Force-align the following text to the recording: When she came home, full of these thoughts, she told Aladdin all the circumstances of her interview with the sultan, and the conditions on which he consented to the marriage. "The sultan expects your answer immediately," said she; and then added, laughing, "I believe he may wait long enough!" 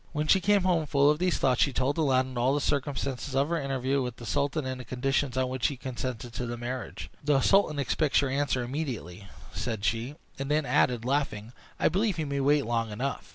When 0.13 0.25
she 0.25 0.41
came 0.41 0.63
home, 0.63 0.87
full 0.87 1.11
of 1.11 1.19
these 1.19 1.37
thoughts, 1.37 1.61
she 1.61 1.71
told 1.71 1.95
Aladdin 1.99 2.35
all 2.35 2.55
the 2.55 2.59
circumstances 2.59 3.35
of 3.35 3.49
her 3.49 3.61
interview 3.61 4.01
with 4.01 4.15
the 4.15 4.25
sultan, 4.25 4.65
and 4.65 4.79
the 4.81 4.83
conditions 4.83 5.37
on 5.37 5.47
which 5.49 5.67
he 5.67 5.77
consented 5.77 6.33
to 6.33 6.47
the 6.47 6.57
marriage. 6.57 7.11
"The 7.23 7.39
sultan 7.41 7.77
expects 7.77 8.19
your 8.21 8.31
answer 8.31 8.63
immediately," 8.63 9.27
said 9.53 9.85
she; 9.85 10.15
and 10.39 10.49
then 10.49 10.65
added, 10.65 11.05
laughing, 11.05 11.53
"I 11.79 11.87
believe 11.87 12.17
he 12.17 12.25
may 12.25 12.39
wait 12.39 12.65
long 12.65 12.89
enough!" 12.89 13.29